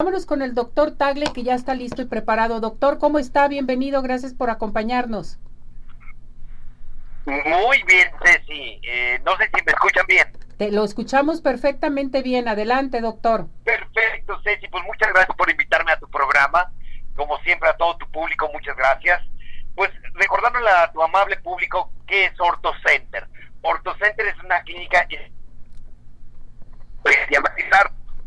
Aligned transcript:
Vámonos 0.00 0.26
con 0.26 0.42
el 0.42 0.54
doctor 0.54 0.92
Tagle, 0.92 1.26
que 1.34 1.42
ya 1.42 1.56
está 1.56 1.74
listo 1.74 2.02
y 2.02 2.04
preparado. 2.04 2.60
Doctor, 2.60 3.00
¿cómo 3.00 3.18
está? 3.18 3.48
Bienvenido, 3.48 4.00
gracias 4.00 4.32
por 4.32 4.48
acompañarnos. 4.48 5.40
Muy 7.26 7.82
bien, 7.82 8.08
Ceci. 8.22 8.80
Eh, 8.84 9.20
no 9.24 9.36
sé 9.38 9.50
si 9.52 9.64
me 9.66 9.72
escuchan 9.72 10.06
bien. 10.06 10.28
Te 10.56 10.70
lo 10.70 10.84
escuchamos 10.84 11.40
perfectamente 11.40 12.22
bien. 12.22 12.46
Adelante, 12.46 13.00
doctor. 13.00 13.48
Perfecto, 13.64 14.40
Ceci. 14.44 14.68
Pues 14.68 14.84
muchas 14.84 15.12
gracias 15.12 15.36
por 15.36 15.50
invitarme 15.50 15.90
a 15.90 15.98
tu 15.98 16.08
programa. 16.08 16.72
Como 17.16 17.36
siempre, 17.40 17.68
a 17.68 17.76
todo 17.76 17.96
tu 17.96 18.08
público, 18.12 18.48
muchas 18.52 18.76
gracias. 18.76 19.20
Pues 19.74 19.90
recordándole 20.14 20.70
a 20.70 20.92
tu 20.92 21.02
amable 21.02 21.38
público 21.38 21.90
qué 22.06 22.26
es 22.26 22.38
OrtoCenter. 22.38 23.26
OrtoCenter 23.62 24.26
es 24.28 24.38
una 24.44 24.62
clínica 24.62 25.08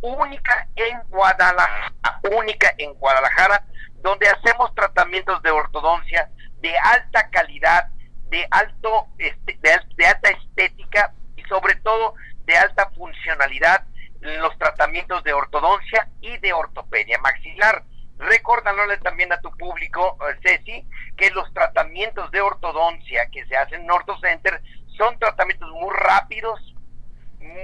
única 0.00 0.68
en 0.76 1.00
Guadalajara, 1.08 1.92
única 2.32 2.74
en 2.78 2.94
Guadalajara, 2.94 3.64
donde 4.02 4.28
hacemos 4.28 4.74
tratamientos 4.74 5.42
de 5.42 5.50
ortodoncia 5.50 6.30
de 6.60 6.76
alta 6.78 7.28
calidad, 7.30 7.88
de 8.28 8.46
alto 8.50 9.08
este, 9.18 9.58
de, 9.60 10.06
alta 10.06 10.30
estética 10.30 11.14
y 11.36 11.42
sobre 11.42 11.74
todo 11.76 12.14
de 12.44 12.56
alta 12.56 12.90
funcionalidad 12.90 13.84
en 14.22 14.40
los 14.40 14.56
tratamientos 14.58 15.22
de 15.24 15.32
ortodoncia 15.32 16.08
y 16.20 16.36
de 16.38 16.52
ortopedia 16.52 17.18
maxilar. 17.18 17.84
Recordándole 18.18 18.98
también 18.98 19.32
a 19.32 19.40
tu 19.40 19.50
público, 19.56 20.18
eh, 20.28 20.38
Ceci, 20.42 20.86
que 21.16 21.30
los 21.30 21.52
tratamientos 21.54 22.30
de 22.30 22.42
ortodoncia 22.42 23.26
que 23.32 23.46
se 23.46 23.56
hacen 23.56 23.82
en 23.82 23.90
OrtoCenter 23.90 24.62
son 24.98 25.18
tratamientos 25.18 25.70
muy 25.70 25.94
rápidos, 25.94 26.60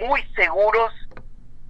muy 0.00 0.22
seguros 0.34 0.92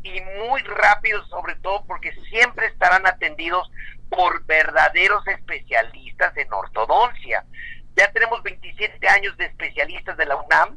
y 0.07 0.21
muy 0.39 0.63
rápidos, 0.63 1.29
sobre 1.29 1.57
todo 1.57 1.85
porque 1.87 2.13
siempre 2.31 2.67
estarán 2.67 3.07
atendidos 3.07 3.71
por 4.09 4.45
verdaderos 4.47 5.27
especialistas 5.27 6.37
en 6.37 6.53
ortodoncia. 6.53 7.45
Ya 7.97 8.11
tenemos 8.13 8.43
27 8.43 9.09
años 9.09 9.37
de 9.37 9.47
especialistas 9.47 10.17
de 10.17 10.27
la 10.27 10.37
UNAM 10.37 10.77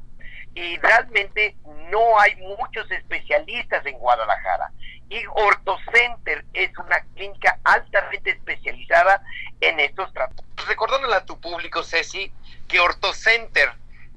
y 0.55 0.77
realmente 0.77 1.55
no 1.91 2.19
hay 2.19 2.35
muchos 2.37 2.89
especialistas 2.91 3.85
en 3.85 3.97
Guadalajara. 3.99 4.71
Y 5.09 5.21
OrtoCenter 5.27 6.45
es 6.53 6.71
una 6.77 7.01
clínica 7.15 7.59
altamente 7.63 8.31
especializada 8.31 9.21
en 9.61 9.79
estos 9.79 10.11
tratamientos. 10.13 10.67
Recordándole 10.67 11.15
a 11.15 11.25
tu 11.25 11.39
público, 11.39 11.83
Ceci, 11.83 12.31
que 12.67 12.79
OrtoCenter 12.79 13.73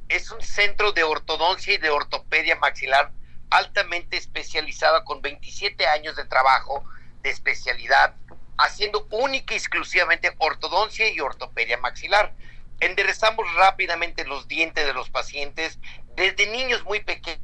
es 0.08 0.30
un 0.30 0.40
centro 0.42 0.92
de 0.92 1.02
ortodoncia 1.02 1.74
y 1.74 1.78
de 1.78 1.90
ortopedia 1.90 2.56
maxilar 2.56 3.10
altamente 3.52 4.16
especializada 4.16 5.04
con 5.04 5.20
27 5.20 5.86
años 5.86 6.16
de 6.16 6.24
trabajo 6.24 6.84
de 7.22 7.30
especialidad, 7.30 8.14
haciendo 8.56 9.06
única 9.10 9.52
y 9.52 9.58
exclusivamente 9.58 10.34
ortodoncia 10.38 11.08
y 11.10 11.20
ortopedia 11.20 11.76
maxilar. 11.76 12.34
Enderezamos 12.80 13.46
rápidamente 13.54 14.24
los 14.24 14.48
dientes 14.48 14.86
de 14.86 14.94
los 14.94 15.10
pacientes 15.10 15.78
desde 16.16 16.46
niños 16.46 16.82
muy 16.84 17.00
pequeños, 17.00 17.42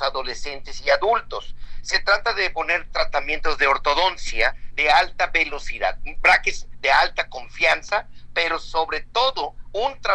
adolescentes 0.00 0.80
y 0.84 0.90
adultos. 0.90 1.54
Se 1.82 2.00
trata 2.00 2.32
de 2.32 2.50
poner 2.50 2.90
tratamientos 2.90 3.58
de 3.58 3.66
ortodoncia 3.66 4.56
de 4.72 4.90
alta 4.90 5.28
velocidad, 5.28 5.98
brackets 6.18 6.66
de 6.80 6.90
alta 6.90 7.28
confianza, 7.28 8.08
pero 8.32 8.58
sobre 8.58 9.02
todo 9.02 9.54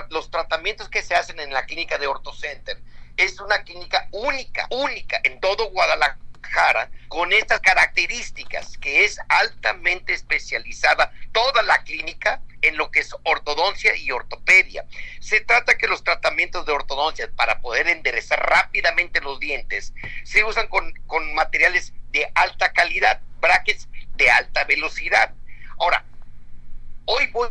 los 0.09 0.31
tratamientos 0.31 0.89
que 0.89 1.03
se 1.03 1.15
hacen 1.15 1.39
en 1.39 1.53
la 1.53 1.65
clínica 1.65 1.99
de 1.99 2.07
OrtoCenter 2.07 2.81
es 3.21 3.39
una 3.39 3.63
clínica 3.63 4.07
única, 4.11 4.67
única 4.71 5.19
en 5.23 5.39
todo 5.39 5.69
Guadalajara 5.69 6.89
con 7.07 7.31
estas 7.31 7.59
características, 7.59 8.77
que 8.79 9.05
es 9.05 9.19
altamente 9.29 10.13
especializada 10.13 11.11
toda 11.31 11.61
la 11.61 11.83
clínica 11.83 12.41
en 12.63 12.77
lo 12.77 12.89
que 12.89 12.99
es 12.99 13.15
ortodoncia 13.23 13.95
y 13.95 14.11
ortopedia. 14.11 14.85
Se 15.19 15.39
trata 15.41 15.77
que 15.77 15.87
los 15.87 16.03
tratamientos 16.03 16.65
de 16.65 16.73
ortodoncia 16.73 17.29
para 17.35 17.61
poder 17.61 17.87
enderezar 17.87 18.39
rápidamente 18.39 19.21
los 19.21 19.39
dientes 19.39 19.93
se 20.23 20.43
usan 20.43 20.67
con, 20.67 20.91
con 21.05 21.33
materiales 21.35 21.93
de 22.11 22.29
alta 22.33 22.73
calidad, 22.73 23.21
brackets 23.39 23.87
de 24.15 24.29
alta 24.31 24.63
velocidad. 24.63 25.33
Ahora, 25.77 26.05
hoy 27.05 27.27
voy 27.27 27.49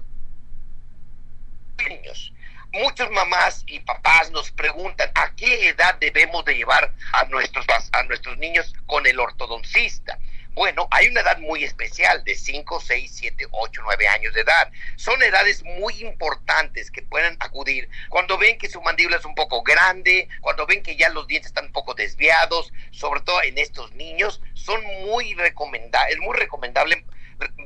niños 1.89 2.33
muchas 2.73 3.11
mamás 3.11 3.63
y 3.67 3.81
papás 3.81 4.31
nos 4.31 4.51
preguntan 4.51 5.11
a 5.15 5.35
qué 5.35 5.69
edad 5.69 5.97
debemos 6.01 6.45
de 6.45 6.57
llevar 6.57 6.93
a 7.13 7.25
nuestros, 7.25 7.67
a 7.93 8.03
nuestros 8.05 8.37
niños 8.39 8.73
con 8.87 9.07
el 9.07 9.19
ortodoncista. 9.19 10.19
Bueno, 10.53 10.89
hay 10.91 11.07
una 11.07 11.21
edad 11.21 11.39
muy 11.39 11.63
especial 11.63 12.25
de 12.25 12.35
5, 12.35 12.81
6, 12.81 13.13
7, 13.15 13.47
8, 13.51 13.83
9 13.85 14.09
años 14.09 14.35
de 14.35 14.41
edad. 14.41 14.71
Son 14.97 15.23
edades 15.23 15.63
muy 15.63 15.95
importantes 16.03 16.91
que 16.91 17.03
pueden 17.03 17.37
acudir 17.39 17.89
cuando 18.09 18.37
ven 18.37 18.59
que 18.59 18.69
su 18.69 18.83
mandíbula 18.83 19.17
es 19.17 19.25
un 19.25 19.37
poco 19.37 19.63
grande, 19.63 20.29
cuando 20.41 20.67
ven 20.67 20.83
que 20.83 20.97
ya 20.97 21.09
los 21.11 21.29
dientes 21.29 21.51
están 21.51 21.67
un 21.67 21.73
poco 21.73 21.95
desviados, 21.95 22.73
sobre 22.91 23.21
todo 23.21 23.43
en 23.45 23.59
estos 23.59 23.93
niños, 23.93 24.43
son 24.55 24.83
muy 25.07 25.35
recomendables, 25.35 26.17
es 26.17 26.21
muy 26.21 26.37
recomendable 26.37 27.05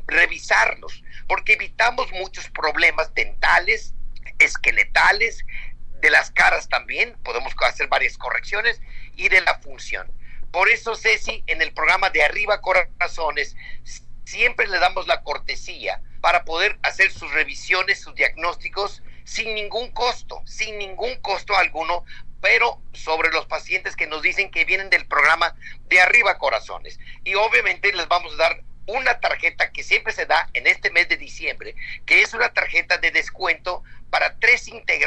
revisarlos 0.07 1.03
porque 1.27 1.55
evitamos 1.55 2.11
muchos 2.13 2.49
problemas 2.51 3.13
dentales 3.15 3.95
esqueletales, 4.45 5.45
de 6.01 6.11
las 6.11 6.31
caras 6.31 6.69
también, 6.69 7.17
podemos 7.25 7.55
hacer 7.67 7.89
varias 7.89 8.19
correcciones, 8.19 8.81
y 9.17 9.29
de 9.29 9.41
la 9.41 9.59
función. 9.59 10.13
Por 10.51 10.69
eso, 10.69 10.95
Ceci, 10.95 11.43
en 11.47 11.63
el 11.63 11.73
programa 11.73 12.11
de 12.11 12.23
Arriba 12.23 12.61
Corazones, 12.61 13.57
siempre 14.25 14.67
le 14.67 14.79
damos 14.79 15.07
la 15.07 15.23
cortesía 15.23 16.01
para 16.21 16.45
poder 16.45 16.79
hacer 16.83 17.11
sus 17.11 17.33
revisiones, 17.33 18.01
sus 18.01 18.15
diagnósticos, 18.15 19.03
sin 19.25 19.55
ningún 19.55 19.91
costo, 19.93 20.43
sin 20.45 20.79
ningún 20.79 21.17
costo 21.17 21.57
alguno, 21.57 22.05
pero 22.41 22.83
sobre 22.93 23.31
los 23.31 23.47
pacientes 23.47 23.97
que 23.97 24.07
nos 24.07 24.23
dicen 24.23 24.51
que 24.51 24.65
vienen 24.65 24.91
del 24.91 25.07
programa 25.07 25.57
de 25.89 26.01
Arriba 26.01 26.39
Corazones. 26.39 26.99
Y 27.25 27.35
obviamente 27.35 27.93
les 27.93 28.07
vamos 28.09 28.35
a 28.35 28.37
dar 28.37 28.63
una 28.87 29.19
tarjeta 29.21 29.71
que 29.73 29.83
siempre 29.83 30.13
se 30.13 30.27
da 30.27 30.49
en 30.53 30.67
este 30.67 30.91
mes 30.91 31.09
de 31.09 31.17
diciembre, 31.17 31.75
que 32.05 32.23
es 32.23 32.35
una 32.35 32.53
tarjeta 32.53 32.99
de 32.99 33.11
descuento 33.11 33.54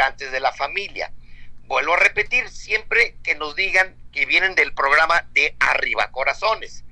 integrantes 0.07 0.31
de 0.31 0.39
la 0.39 0.51
familia. 0.53 1.11
Vuelvo 1.65 1.93
a 1.93 1.97
repetir, 1.97 2.49
siempre 2.49 3.15
que 3.23 3.35
nos 3.35 3.55
digan 3.55 3.95
que 4.11 4.25
vienen 4.25 4.55
del 4.55 4.73
programa 4.73 5.25
de 5.33 5.55
Arriba 5.59 6.11
Corazones. 6.11 6.85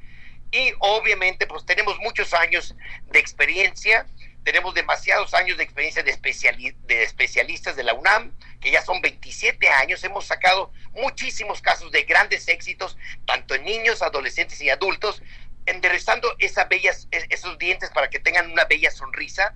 Y 0.51 0.73
obviamente, 0.79 1.47
pues 1.47 1.65
tenemos 1.65 1.97
muchos 1.99 2.33
años 2.33 2.75
de 3.11 3.19
experiencia, 3.19 4.05
tenemos 4.43 4.73
demasiados 4.73 5.33
años 5.33 5.57
de 5.57 5.63
experiencia 5.63 6.03
de, 6.03 6.75
de 6.87 7.03
especialistas 7.03 7.75
de 7.75 7.83
la 7.83 7.93
UNAM, 7.93 8.31
que 8.61 8.71
ya 8.71 8.81
son 8.81 9.01
27 9.01 9.67
años, 9.69 10.03
hemos 10.03 10.25
sacado 10.25 10.71
muchísimos 10.93 11.61
casos 11.61 11.91
de 11.91 12.03
grandes 12.03 12.47
éxitos, 12.47 12.97
tanto 13.25 13.55
en 13.55 13.63
niños, 13.63 14.01
adolescentes 14.01 14.61
y 14.61 14.69
adultos, 14.69 15.23
enderezando 15.65 16.35
esos 16.39 17.57
dientes 17.57 17.89
para 17.89 18.09
que 18.09 18.19
tengan 18.19 18.51
una 18.51 18.65
bella 18.65 18.91
sonrisa, 18.91 19.55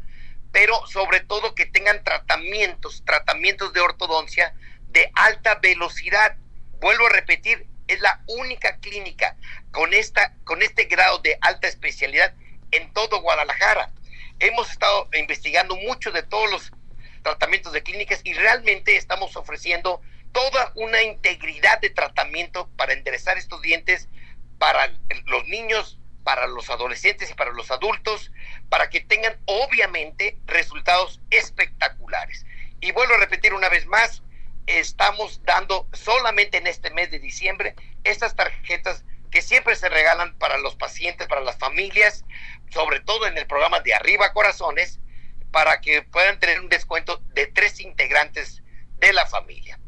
pero 0.52 0.86
sobre 0.88 1.20
todo 1.20 1.56
que 1.56 1.66
tengan 1.66 2.04
tratamientos, 2.04 3.04
tratamientos 3.06 3.74
de 3.74 3.82
ortodoncia 3.82 4.54
de 4.88 5.12
alta 5.16 5.56
velocidad. 5.56 6.38
Vuelvo 6.80 7.08
a 7.08 7.10
repetir, 7.10 7.68
es 7.88 8.00
la 8.02 8.22
única 8.28 8.78
clínica 8.80 9.36
con, 9.72 9.94
esta, 9.94 10.36
con 10.44 10.62
este 10.62 10.86
grado 10.86 11.20
de 11.20 11.38
alta 11.42 11.68
especialidad 11.68 12.34
en 12.72 12.92
todo 12.94 13.22
Guadalajara. 13.22 13.92
Hemos 14.40 14.72
estado 14.72 15.10
investigando 15.14 15.76
mucho 15.76 16.12
de 16.12 16.24
todos 16.24 16.50
los 16.50 16.72
tratamientos 17.24 17.74
de 17.74 17.84
clínicas 17.84 18.22
y 18.24 18.34
realmente 18.34 18.96
estamos 18.96 19.36
ofreciendo 19.36 20.02
toda 20.32 20.72
una 20.76 21.02
integridad 21.04 21.80
de 21.82 21.90
tratamiento 21.90 22.70
para 22.78 22.94
enderezar 22.94 23.38
estos 23.38 23.62
dientes 23.62 24.08
para 24.58 24.94
los 25.26 25.46
niños, 25.48 26.00
para 26.24 26.48
los 26.48 26.70
adolescentes 26.70 27.32
y 27.32 27.34
para 27.34 27.52
los 27.52 27.72
adultos, 27.72 28.32
para 28.70 28.90
que 28.90 29.02
tengan 29.02 29.38
obviamente 29.46 30.38
resultados 30.46 31.22
espectaculares. 31.30 32.46
Y 32.82 32.92
vuelvo 32.92 33.16
a 33.16 33.18
repetir 33.18 33.54
una 33.54 33.70
vez 33.70 33.86
más, 33.88 34.24
estamos 34.68 35.42
dando 35.44 35.88
solamente 35.94 36.58
en 36.58 36.68
este 36.68 36.92
mes 36.92 37.10
de 37.12 37.20
diciembre 37.20 37.76
estas 38.04 38.36
tarjetas 38.36 39.04
que 39.32 39.42
siempre 39.42 39.76
se 39.76 39.90
regalan 39.90 40.36
para 40.38 40.58
los 40.58 40.76
pacientes, 40.76 41.28
para 41.28 41.42
las 41.42 41.58
familias, 41.58 42.26
sobre 42.70 43.00
todo 43.00 43.28
en 43.28 43.38
el 43.38 43.48
programa 43.48 43.80
de 43.82 43.94
Arriba 43.94 44.34
Corazones, 44.34 45.00
para 45.52 45.82
que 45.82 46.04
puedan 46.04 46.40
tener 46.40 46.60
un 46.60 46.70
descuento 46.70 47.18
de 47.34 47.48
tres 47.48 47.80
integrantes 47.80 48.64
de 48.98 49.14
la 49.14 49.26
familia. 49.26 49.80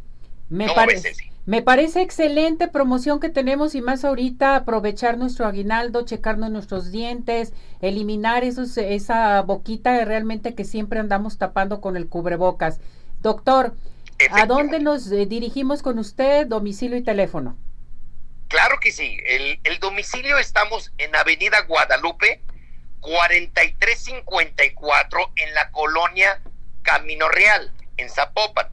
Me 0.49 0.67
parece. 0.73 1.30
Me 1.45 1.61
parece 1.63 2.01
excelente 2.01 2.67
promoción 2.67 3.19
que 3.19 3.29
tenemos 3.29 3.73
y 3.73 3.81
más 3.81 4.05
ahorita 4.05 4.55
aprovechar 4.55 5.17
nuestro 5.17 5.47
aguinaldo, 5.47 6.05
checarnos 6.05 6.51
nuestros 6.51 6.91
dientes, 6.91 7.53
eliminar 7.81 8.43
esos, 8.43 8.77
esa 8.77 9.41
boquita 9.41 10.05
realmente 10.05 10.53
que 10.53 10.65
siempre 10.65 10.99
andamos 10.99 11.39
tapando 11.39 11.81
con 11.81 11.97
el 11.97 12.09
cubrebocas. 12.09 12.79
Doctor, 13.21 13.73
¿a 14.31 14.45
dónde 14.45 14.79
nos 14.79 15.11
eh, 15.11 15.25
dirigimos 15.25 15.81
con 15.81 15.97
usted, 15.97 16.45
domicilio 16.45 16.95
y 16.95 17.03
teléfono? 17.03 17.57
Claro 18.47 18.75
que 18.79 18.91
sí. 18.91 19.17
El, 19.25 19.59
el 19.63 19.79
domicilio 19.79 20.37
estamos 20.37 20.93
en 20.99 21.15
Avenida 21.15 21.61
Guadalupe, 21.61 22.43
4354, 22.99 25.31
en 25.37 25.55
la 25.55 25.71
colonia 25.71 26.39
Camino 26.83 27.29
Real, 27.29 27.71
en 27.97 28.11
Zapopan. 28.11 28.67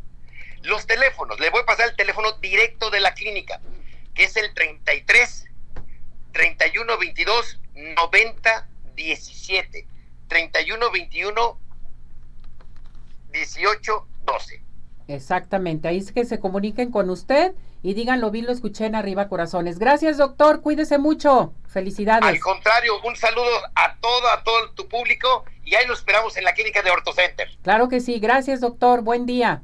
Los 0.63 0.87
teléfonos, 0.87 1.39
le 1.41 1.51
voy 1.51 1.63
a 1.63 1.67
pasar 1.67 1.89
el 1.89 1.97
teléfono 1.97 2.33
directo 2.33 2.91
de 2.91 3.01
la 3.01 3.15
clínica, 3.15 3.61
que 4.15 4.25
es 4.25 4.37
el 4.37 4.53
33 4.55 5.47
31 6.33 6.99
22 6.99 7.61
90 7.75 8.69
17. 8.95 9.87
31 10.29 10.91
21 10.91 11.59
18 13.33 14.07
12. 14.25 14.63
Exactamente, 15.09 15.89
ahí 15.89 15.99
es 15.99 16.13
que 16.13 16.25
se 16.27 16.39
comuniquen 16.39 16.91
con 16.91 17.09
usted 17.09 17.55
y 17.83 17.95
díganlo 17.95 18.31
bien, 18.31 18.45
lo 18.45 18.53
escuché 18.53 18.87
en 18.87 18.95
Arriba 18.95 19.29
Corazones. 19.29 19.79
Gracias, 19.79 20.19
doctor, 20.19 20.61
cuídese 20.61 20.99
mucho. 20.99 21.55
Felicidades. 21.67 22.29
Al 22.29 22.41
contrario, 22.41 23.01
un 23.05 23.17
saludo 23.17 23.49
a 23.75 23.97
todo, 23.97 24.29
a 24.29 24.43
todo 24.43 24.71
tu 24.73 24.89
público 24.89 25.45
y 25.65 25.75
ahí 25.75 25.87
lo 25.87 25.95
esperamos 25.95 26.37
en 26.37 26.45
la 26.45 26.53
clínica 26.53 26.83
de 26.83 26.91
OrtoCenter. 26.91 27.49
Claro 27.63 27.89
que 27.89 28.01
sí, 28.01 28.19
gracias, 28.19 28.61
doctor. 28.61 29.03
Buen 29.03 29.27
día. 29.27 29.63